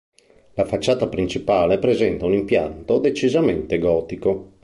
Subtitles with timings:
[0.55, 4.53] La facciata principale presenta un impianto decisamente gotico.